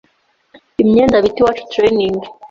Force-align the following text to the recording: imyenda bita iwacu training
imyenda 0.83 1.23
bita 1.23 1.39
iwacu 1.41 1.63
training 1.71 2.15